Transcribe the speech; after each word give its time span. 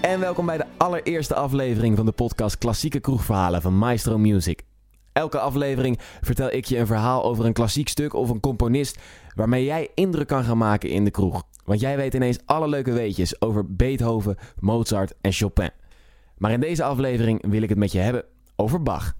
en 0.00 0.20
welkom 0.20 0.46
bij 0.46 0.56
de 0.56 0.64
allereerste 0.76 1.34
aflevering 1.34 1.96
van 1.96 2.06
de 2.06 2.12
podcast 2.12 2.58
Klassieke 2.58 3.00
Kroegverhalen 3.00 3.62
van 3.62 3.78
Maestro 3.78 4.18
Music. 4.18 4.62
Elke 5.12 5.38
aflevering 5.38 5.98
vertel 6.20 6.50
ik 6.50 6.64
je 6.64 6.78
een 6.78 6.86
verhaal 6.86 7.24
over 7.24 7.44
een 7.44 7.52
klassiek 7.52 7.88
stuk 7.88 8.14
of 8.14 8.30
een 8.30 8.40
componist 8.40 8.98
waarmee 9.34 9.64
jij 9.64 9.88
indruk 9.94 10.26
kan 10.26 10.44
gaan 10.44 10.58
maken 10.58 10.90
in 10.90 11.04
de 11.04 11.10
kroeg. 11.10 11.42
Want 11.64 11.80
jij 11.80 11.96
weet 11.96 12.14
ineens 12.14 12.38
alle 12.44 12.68
leuke 12.68 12.92
weetjes 12.92 13.40
over 13.40 13.74
Beethoven, 13.74 14.36
Mozart 14.58 15.14
en 15.20 15.32
Chopin. 15.32 15.70
Maar 16.36 16.52
in 16.52 16.60
deze 16.60 16.84
aflevering 16.84 17.50
wil 17.50 17.62
ik 17.62 17.68
het 17.68 17.78
met 17.78 17.92
je 17.92 17.98
hebben 17.98 18.24
over 18.56 18.82
Bach. 18.82 19.14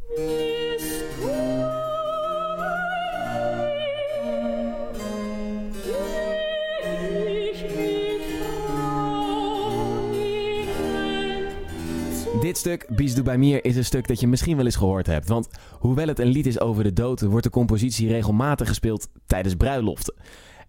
Dit 12.41 12.57
stuk, 12.57 12.87
Bies 12.89 13.15
du 13.15 13.23
bij 13.23 13.39
Mir, 13.39 13.65
is 13.65 13.77
een 13.77 13.85
stuk 13.85 14.09
dat 14.09 14.21
je 14.21 14.29
misschien 14.29 14.57
wel 14.57 14.65
eens 14.65 14.77
gehoord 14.77 15.07
hebt. 15.07 15.29
Want 15.29 15.49
hoewel 15.79 16.07
het 16.07 16.19
een 16.19 16.27
lied 16.27 16.47
is 16.47 16.61
over 16.61 16.83
de 16.83 16.93
dood, 16.93 17.21
wordt 17.21 17.45
de 17.45 17.51
compositie 17.51 18.09
regelmatig 18.09 18.69
gespeeld 18.69 19.09
tijdens 19.27 19.55
bruiloften. 19.55 20.15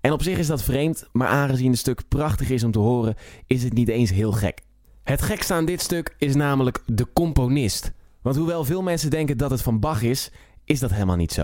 En 0.01 0.11
op 0.11 0.23
zich 0.23 0.37
is 0.37 0.47
dat 0.47 0.63
vreemd, 0.63 1.07
maar 1.11 1.27
aangezien 1.27 1.71
het 1.71 1.79
stuk 1.79 2.01
prachtig 2.07 2.49
is 2.49 2.63
om 2.63 2.71
te 2.71 2.79
horen, 2.79 3.15
is 3.47 3.63
het 3.63 3.73
niet 3.73 3.87
eens 3.87 4.09
heel 4.09 4.31
gek. 4.31 4.61
Het 5.03 5.21
gekste 5.21 5.53
aan 5.53 5.65
dit 5.65 5.81
stuk 5.81 6.15
is 6.17 6.35
namelijk 6.35 6.83
de 6.85 7.07
componist. 7.13 7.91
Want 8.21 8.35
hoewel 8.35 8.63
veel 8.63 8.81
mensen 8.81 9.09
denken 9.09 9.37
dat 9.37 9.51
het 9.51 9.61
van 9.61 9.79
Bach 9.79 10.01
is, 10.01 10.31
is 10.65 10.79
dat 10.79 10.91
helemaal 10.91 11.15
niet 11.15 11.33
zo. 11.33 11.43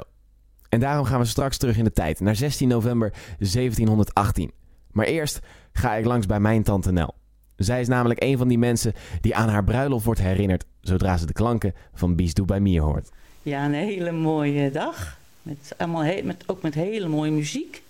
En 0.70 0.80
daarom 0.80 1.05
gaan 1.05 1.20
we 1.20 1.26
straks 1.26 1.58
terug 1.58 1.77
in 1.77 1.84
de 1.84 1.92
tijd, 1.92 2.20
naar 2.20 2.36
16 2.36 2.68
november 2.68 3.14
1718. 3.38 4.52
Maar 4.92 5.05
eerst 5.05 5.40
ga 5.71 5.96
ik 5.96 6.05
langs 6.05 6.26
bij 6.26 6.40
mijn 6.40 6.64
tante 6.64 6.92
Nel. 6.92 7.16
Zij 7.56 7.82
is 7.82 7.88
namelijk 7.88 8.24
een 8.24 8.38
van 8.38 8.48
die 8.48 8.58
mensen 8.58 8.94
die 9.22 9.36
aan 9.36 9.50
haar 9.50 9.64
bruiloft 9.64 10.06
wordt 10.06 10.22
herinnerd 10.22 10.66
zodra 10.82 11.18
ze 11.18 11.26
de 11.26 11.34
klanken 11.34 11.74
van 11.94 12.16
Bies 12.16 12.34
Doe 12.34 12.46
bij 12.46 12.60
Mier 12.60 12.82
hoort. 12.82 13.10
Ja, 13.42 13.66
een 13.66 13.74
hele 13.74 14.12
mooie 14.12 14.72
dag. 14.72 15.18
Met 15.42 15.74
allemaal 15.78 16.04
he 16.04 16.22
met, 16.24 16.44
ook 16.46 16.62
met 16.62 16.74
hele 16.74 17.08
mooie 17.08 17.32
muziek. 17.32 17.84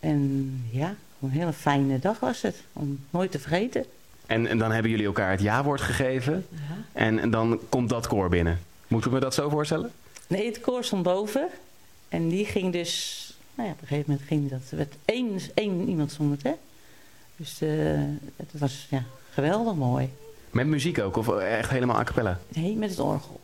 En 0.00 0.52
ja, 0.70 0.94
een 1.20 1.30
hele 1.30 1.52
fijne 1.52 1.98
dag 1.98 2.20
was 2.20 2.42
het. 2.42 2.62
Om 2.72 2.98
nooit 3.10 3.30
te 3.30 3.38
vergeten. 3.38 3.84
En, 4.26 4.46
en 4.46 4.58
dan 4.58 4.72
hebben 4.72 4.90
jullie 4.90 5.06
elkaar 5.06 5.30
het 5.30 5.40
ja-woord 5.40 5.80
gegeven. 5.80 6.46
Ja. 6.50 6.58
En, 6.92 7.18
en 7.18 7.30
dan 7.30 7.60
komt 7.68 7.88
dat 7.88 8.06
koor 8.06 8.28
binnen. 8.28 8.60
Moeten 8.88 9.12
we 9.12 9.20
dat 9.20 9.34
zo 9.34 9.48
voorstellen? 9.48 9.92
Nee, 10.26 10.46
het 10.46 10.60
koor 10.60 10.84
stond 10.84 11.02
boven. 11.02 11.48
En 12.08 12.28
die 12.28 12.44
ging 12.44 12.72
dus... 12.72 13.22
Nou 13.54 13.68
ja, 13.68 13.74
op 13.74 13.80
een 13.80 13.88
gegeven 13.88 14.10
moment 14.10 14.28
ging 14.28 14.50
dat... 14.50 14.60
Er 14.70 14.76
werd 14.76 14.94
één, 15.04 15.40
één 15.54 15.88
iemand 15.88 16.12
zong 16.12 16.30
het, 16.30 16.42
hè? 16.42 16.52
Dus 17.38 17.62
uh, 17.62 18.00
het 18.36 18.60
was 18.60 18.86
ja, 18.90 19.02
geweldig 19.30 19.74
mooi. 19.74 20.10
Met 20.50 20.66
muziek 20.66 20.98
ook? 20.98 21.16
Of 21.16 21.28
echt 21.38 21.70
helemaal 21.70 21.98
a 21.98 22.04
cappella? 22.04 22.38
Nee, 22.48 22.76
met 22.76 22.90
het 22.90 22.98
orgel. 22.98 23.40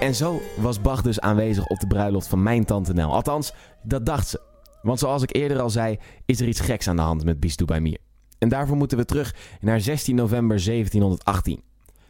En 0.00 0.14
zo 0.14 0.40
was 0.56 0.80
Bach 0.80 1.02
dus 1.02 1.20
aanwezig 1.20 1.66
op 1.66 1.80
de 1.80 1.86
bruiloft 1.86 2.26
van 2.26 2.42
mijn 2.42 2.64
tante 2.64 2.92
Nel. 2.92 3.12
Althans, 3.12 3.52
dat 3.82 4.06
dacht 4.06 4.28
ze. 4.28 4.40
Want 4.82 4.98
zoals 4.98 5.22
ik 5.22 5.36
eerder 5.36 5.60
al 5.60 5.70
zei, 5.70 5.98
is 6.26 6.40
er 6.40 6.48
iets 6.48 6.60
geks 6.60 6.88
aan 6.88 6.96
de 6.96 7.02
hand 7.02 7.24
met 7.24 7.40
Bistou 7.40 7.68
bij 7.68 7.80
Mier. 7.80 7.98
En 8.38 8.48
daarvoor 8.48 8.76
moeten 8.76 8.98
we 8.98 9.04
terug 9.04 9.34
naar 9.60 9.80
16 9.80 10.14
november 10.14 10.64
1718. 10.64 11.62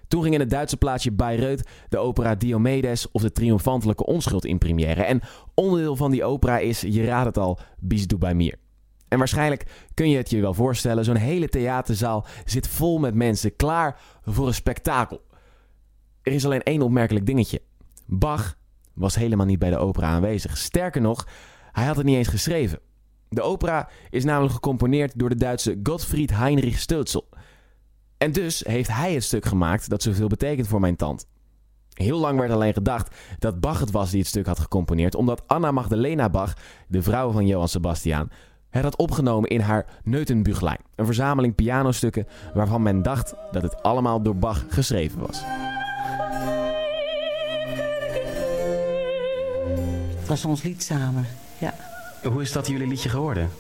Toen 0.08 0.22
ging 0.22 0.34
in 0.34 0.40
het 0.40 0.50
Duitse 0.50 0.76
plaatsje 0.76 1.12
Bayreuth 1.12 1.68
de 1.88 1.98
opera 1.98 2.34
Diomedes 2.34 3.10
of 3.10 3.22
de 3.22 3.32
triomfantelijke 3.32 4.06
onschuld 4.06 4.44
in 4.44 4.58
première. 4.58 5.02
En 5.02 5.20
onderdeel 5.54 5.96
van 5.96 6.10
die 6.10 6.24
opera 6.24 6.58
is, 6.58 6.80
je 6.80 7.04
raadt 7.04 7.26
het 7.26 7.38
al, 7.38 7.58
Bis 7.78 8.06
du 8.06 8.16
bei 8.16 8.34
mir. 8.34 8.58
En 9.08 9.18
waarschijnlijk 9.18 9.88
kun 9.94 10.10
je 10.10 10.16
het 10.16 10.30
je 10.30 10.40
wel 10.40 10.54
voorstellen, 10.54 11.04
zo'n 11.04 11.16
hele 11.16 11.48
theaterzaal 11.48 12.26
zit 12.44 12.68
vol 12.68 12.98
met 12.98 13.14
mensen 13.14 13.56
klaar 13.56 14.00
voor 14.24 14.46
een 14.46 14.54
spektakel. 14.54 15.20
Er 16.22 16.32
is 16.32 16.44
alleen 16.44 16.62
één 16.62 16.82
opmerkelijk 16.82 17.26
dingetje. 17.26 17.62
Bach 18.06 18.58
was 18.94 19.14
helemaal 19.14 19.46
niet 19.46 19.58
bij 19.58 19.70
de 19.70 19.78
opera 19.78 20.06
aanwezig. 20.06 20.56
Sterker 20.56 21.00
nog, 21.00 21.28
hij 21.72 21.84
had 21.84 21.96
het 21.96 22.06
niet 22.06 22.16
eens 22.16 22.28
geschreven. 22.28 22.78
De 23.28 23.42
opera 23.42 23.88
is 24.10 24.24
namelijk 24.24 24.54
gecomponeerd 24.54 25.18
door 25.18 25.28
de 25.28 25.34
Duitse 25.34 25.80
Gottfried 25.82 26.30
Heinrich 26.30 26.80
Stölzel. 26.80 27.35
En 28.18 28.32
dus 28.32 28.64
heeft 28.66 28.92
hij 28.92 29.14
het 29.14 29.24
stuk 29.24 29.44
gemaakt 29.44 29.88
dat 29.88 30.02
zoveel 30.02 30.28
betekent 30.28 30.68
voor 30.68 30.80
mijn 30.80 30.96
tand. 30.96 31.26
Heel 31.92 32.18
lang 32.18 32.38
werd 32.38 32.52
alleen 32.52 32.72
gedacht 32.72 33.14
dat 33.38 33.60
Bach 33.60 33.80
het 33.80 33.90
was 33.90 34.10
die 34.10 34.18
het 34.18 34.28
stuk 34.28 34.46
had 34.46 34.58
gecomponeerd, 34.58 35.14
omdat 35.14 35.42
Anna 35.46 35.70
Magdalena 35.70 36.28
Bach, 36.28 36.54
de 36.88 37.02
vrouw 37.02 37.30
van 37.30 37.46
Johann 37.46 37.68
Sebastian, 37.68 38.30
het 38.70 38.84
had 38.84 38.96
opgenomen 38.96 39.50
in 39.50 39.60
haar 39.60 39.86
Neutenbüchlein, 40.04 40.78
een 40.94 41.04
verzameling 41.04 41.54
pianostukken 41.54 42.26
waarvan 42.54 42.82
men 42.82 43.02
dacht 43.02 43.34
dat 43.52 43.62
het 43.62 43.82
allemaal 43.82 44.22
door 44.22 44.36
Bach 44.36 44.64
geschreven 44.68 45.20
was. 45.20 45.42
Het 50.18 50.28
was 50.28 50.44
ons 50.44 50.62
lied 50.62 50.82
samen, 50.82 51.26
ja. 51.58 51.74
Hoe 52.22 52.42
is 52.42 52.52
dat 52.52 52.66
jullie 52.66 52.86
liedje 52.86 53.08
geworden? 53.08 53.50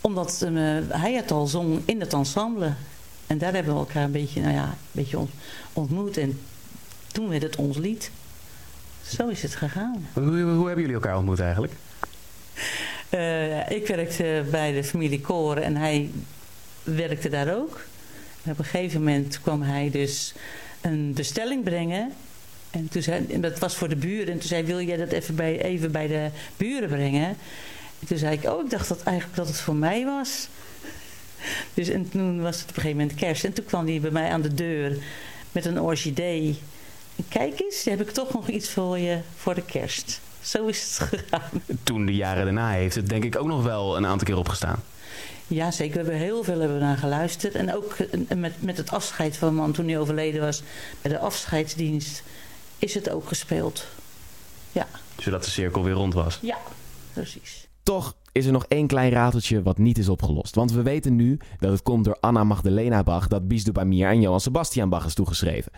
Omdat 0.00 0.42
uh, 0.44 0.78
hij 0.88 1.14
het 1.14 1.30
al 1.30 1.46
zong 1.46 1.82
in 1.84 2.00
het 2.00 2.12
ensemble. 2.12 2.72
En 3.28 3.38
daar 3.38 3.52
hebben 3.54 3.72
we 3.72 3.78
elkaar 3.78 4.04
een 4.04 4.12
beetje, 4.12 4.40
nou 4.40 4.52
ja, 4.54 4.64
een 4.64 4.76
beetje 4.90 5.18
ontmoet. 5.72 6.16
En 6.16 6.40
toen 7.12 7.28
werd 7.28 7.42
het 7.42 7.56
ons 7.56 7.76
lied. 7.76 8.10
Zo 9.02 9.28
is 9.28 9.42
het 9.42 9.54
gegaan. 9.54 10.08
Hoe, 10.12 10.24
hoe, 10.24 10.42
hoe 10.42 10.66
hebben 10.66 10.80
jullie 10.80 10.94
elkaar 10.94 11.16
ontmoet 11.16 11.40
eigenlijk? 11.40 11.72
Uh, 13.10 13.70
ik 13.70 13.86
werkte 13.86 14.44
bij 14.50 14.72
de 14.72 14.84
familie 14.84 15.20
Koren 15.20 15.62
en 15.62 15.76
hij 15.76 16.10
werkte 16.82 17.28
daar 17.28 17.54
ook. 17.54 17.80
En 18.42 18.52
op 18.52 18.58
een 18.58 18.64
gegeven 18.64 18.98
moment 18.98 19.40
kwam 19.40 19.62
hij 19.62 19.90
dus 19.90 20.34
een 20.80 21.12
bestelling 21.14 21.64
brengen. 21.64 22.12
En, 22.70 22.88
toen 22.88 23.02
zei, 23.02 23.26
en 23.26 23.40
dat 23.40 23.58
was 23.58 23.76
voor 23.76 23.88
de 23.88 23.96
buren. 23.96 24.32
En 24.32 24.38
toen 24.38 24.48
zei 24.48 24.64
wil 24.64 24.80
jij 24.80 24.96
dat 24.96 25.12
even 25.12 25.34
bij, 25.34 25.62
even 25.62 25.92
bij 25.92 26.06
de 26.06 26.28
buren 26.56 26.88
brengen? 26.88 27.36
En 28.00 28.06
toen 28.06 28.18
zei 28.18 28.36
ik, 28.36 28.44
oh, 28.44 28.64
ik 28.64 28.70
dacht 28.70 28.88
dat 28.88 29.02
eigenlijk 29.02 29.36
dat 29.36 29.46
het 29.46 29.60
voor 29.60 29.76
mij 29.76 30.04
was. 30.04 30.48
Dus 31.78 31.88
en 31.88 32.08
toen 32.08 32.40
was 32.42 32.60
het 32.60 32.70
op 32.70 32.76
een 32.76 32.82
gegeven 32.82 33.00
moment 33.00 33.18
kerst. 33.18 33.44
En 33.44 33.52
toen 33.52 33.64
kwam 33.64 33.86
hij 33.86 34.00
bij 34.00 34.10
mij 34.10 34.30
aan 34.30 34.42
de 34.42 34.54
deur 34.54 34.96
met 35.52 35.64
een 35.64 35.80
orchidee. 35.80 36.58
kijk 37.28 37.60
eens, 37.60 37.84
heb 37.84 38.00
ik 38.00 38.10
toch 38.10 38.32
nog 38.32 38.48
iets 38.48 38.70
voor 38.70 38.98
je 38.98 39.18
voor 39.36 39.54
de 39.54 39.62
kerst. 39.62 40.20
Zo 40.40 40.66
is 40.66 40.98
het 40.98 41.08
gegaan. 41.08 41.62
Toen 41.82 42.06
de 42.06 42.14
jaren 42.14 42.44
daarna 42.44 42.70
heeft 42.70 42.94
het 42.94 43.08
denk 43.08 43.24
ik 43.24 43.36
ook 43.36 43.46
nog 43.46 43.62
wel 43.62 43.96
een 43.96 44.06
aantal 44.06 44.26
keer 44.26 44.36
opgestaan. 44.36 44.82
Ja, 45.46 45.70
zeker. 45.70 45.92
We 45.94 46.10
hebben 46.10 46.20
heel 46.20 46.44
veel 46.44 46.60
hebben 46.60 46.78
naar 46.78 46.96
geluisterd. 46.96 47.54
En 47.54 47.74
ook 47.74 47.96
met, 48.36 48.62
met 48.62 48.76
het 48.76 48.90
afscheid 48.90 49.36
van 49.36 49.54
man 49.54 49.72
toen 49.72 49.88
hij 49.88 49.98
overleden 49.98 50.40
was. 50.40 50.62
Bij 51.02 51.12
de 51.12 51.18
afscheidsdienst 51.18 52.22
is 52.78 52.94
het 52.94 53.10
ook 53.10 53.28
gespeeld. 53.28 53.86
Ja. 54.72 54.86
Zodat 55.18 55.44
de 55.44 55.50
cirkel 55.50 55.82
weer 55.82 55.94
rond 55.94 56.14
was. 56.14 56.38
Ja, 56.42 56.58
precies. 57.12 57.66
Toch 57.82 58.14
is 58.32 58.46
er 58.46 58.52
nog 58.52 58.64
één 58.68 58.86
klein 58.86 59.10
rateltje 59.10 59.62
wat 59.62 59.78
niet 59.78 59.98
is 59.98 60.08
opgelost. 60.08 60.54
Want 60.54 60.72
we 60.72 60.82
weten 60.82 61.16
nu 61.16 61.38
dat 61.58 61.70
het 61.70 61.82
komt 61.82 62.04
door 62.04 62.16
Anna 62.20 62.44
Magdalena 62.44 63.02
Bach 63.02 63.28
dat 63.28 63.48
Bies 63.48 63.64
de 63.64 63.72
Bamier 63.72 64.08
aan 64.08 64.20
Johann 64.20 64.40
Sebastian 64.40 64.88
Bach 64.88 65.06
is 65.06 65.14
toegeschreven. 65.14 65.72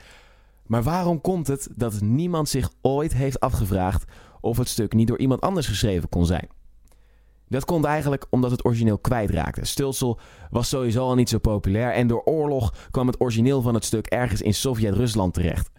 Maar 0.66 0.82
waarom 0.82 1.20
komt 1.20 1.46
het 1.46 1.68
dat 1.76 2.00
niemand 2.00 2.48
zich 2.48 2.70
ooit 2.82 3.12
heeft 3.12 3.40
afgevraagd 3.40 4.04
of 4.40 4.56
het 4.56 4.68
stuk 4.68 4.92
niet 4.92 5.08
door 5.08 5.18
iemand 5.18 5.40
anders 5.40 5.66
geschreven 5.66 6.08
kon 6.08 6.26
zijn? 6.26 6.48
Dat 7.48 7.64
komt 7.64 7.84
eigenlijk 7.84 8.26
omdat 8.30 8.50
het 8.50 8.64
origineel 8.64 8.98
kwijtraakte. 8.98 9.64
Stulsel 9.64 10.18
was 10.50 10.68
sowieso 10.68 11.02
al 11.02 11.14
niet 11.14 11.28
zo 11.28 11.38
populair 11.38 11.92
en 11.92 12.06
door 12.06 12.22
oorlog 12.24 12.74
kwam 12.90 13.06
het 13.06 13.20
origineel 13.20 13.62
van 13.62 13.74
het 13.74 13.84
stuk 13.84 14.06
ergens 14.06 14.42
in 14.42 14.54
Sovjet-Rusland 14.54 15.34
terecht. 15.34 15.70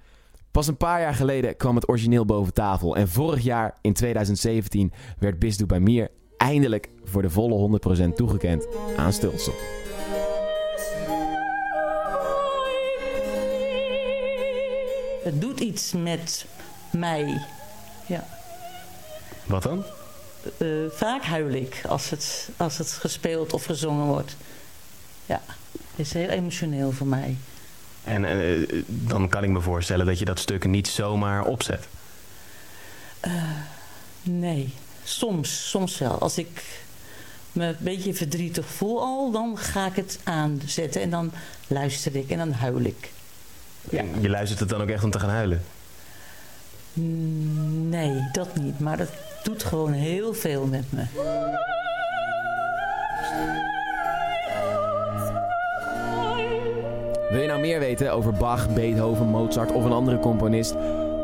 Pas 0.51 0.67
een 0.67 0.77
paar 0.77 1.01
jaar 1.01 1.15
geleden 1.15 1.57
kwam 1.57 1.75
het 1.75 1.89
origineel 1.89 2.25
boven 2.25 2.53
tafel 2.53 2.95
en 2.95 3.07
vorig 3.07 3.43
jaar, 3.43 3.77
in 3.81 3.93
2017, 3.93 4.91
werd 5.19 5.39
Bisdu 5.39 5.65
bij 5.65 6.09
eindelijk 6.41 6.89
voor 7.03 7.21
de 7.21 7.29
volle 7.29 7.79
100% 8.11 8.15
toegekend 8.15 8.67
aan 8.97 9.13
Stulsel. 9.13 9.53
Het 15.23 15.41
doet 15.41 15.59
iets 15.59 15.91
met 15.91 16.45
mij. 16.91 17.45
Ja. 18.07 18.27
Wat 19.45 19.63
dan? 19.63 19.83
Uh, 20.57 20.89
vaak 20.91 21.23
huil 21.23 21.49
ik 21.49 21.81
als 21.87 22.09
het, 22.09 22.49
als 22.57 22.77
het 22.77 22.91
gespeeld 22.91 23.53
of 23.53 23.65
gezongen 23.65 24.05
wordt. 24.05 24.35
Ja, 25.25 25.41
het 25.71 25.99
is 25.99 26.13
heel 26.13 26.29
emotioneel 26.29 26.91
voor 26.91 27.07
mij. 27.07 27.37
En 28.03 28.23
uh, 28.23 28.83
dan 28.87 29.29
kan 29.29 29.43
ik 29.43 29.49
me 29.49 29.61
voorstellen 29.61 30.05
dat 30.05 30.19
je 30.19 30.25
dat 30.25 30.39
stuk 30.39 30.65
niet 30.65 30.87
zomaar 30.87 31.45
opzet. 31.45 31.87
Uh, 33.27 33.33
nee, 34.23 34.73
Soms, 35.03 35.69
soms 35.69 35.97
wel. 35.97 36.19
Als 36.19 36.37
ik 36.37 36.79
me 37.51 37.65
een 37.65 37.75
beetje 37.79 38.13
verdrietig 38.13 38.65
voel 38.65 39.01
al, 39.01 39.31
dan 39.31 39.57
ga 39.57 39.85
ik 39.85 39.95
het 39.95 40.19
aanzetten 40.23 41.01
en 41.01 41.09
dan 41.09 41.31
luister 41.67 42.15
ik 42.15 42.29
en 42.29 42.37
dan 42.37 42.51
huil 42.51 42.79
ik. 42.79 43.11
Ja. 43.89 44.03
Je 44.19 44.29
luistert 44.29 44.59
het 44.59 44.69
dan 44.69 44.81
ook 44.81 44.89
echt 44.89 45.03
om 45.03 45.11
te 45.11 45.19
gaan 45.19 45.29
huilen? 45.29 45.63
Nee, 46.93 48.29
dat 48.31 48.55
niet. 48.55 48.79
Maar 48.79 48.97
dat 48.97 49.09
doet 49.43 49.63
gewoon 49.63 49.91
heel 49.91 50.33
veel 50.33 50.65
met 50.65 50.91
me. 50.91 51.03
Wil 57.29 57.41
je 57.41 57.47
nou 57.47 57.59
meer 57.59 57.79
weten 57.79 58.13
over 58.13 58.33
Bach, 58.33 58.73
Beethoven, 58.73 59.25
Mozart 59.25 59.71
of 59.71 59.83
een 59.83 59.91
andere 59.91 60.19
componist? 60.19 60.75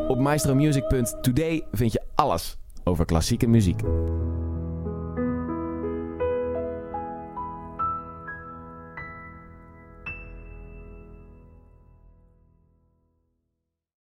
Op 0.08 0.18
maestromusic.today 0.18 1.64
vind 1.72 1.92
je 1.92 2.02
alles 2.16 2.58
over 2.88 3.06
klassieke 3.06 3.48
muziek. 3.48 3.82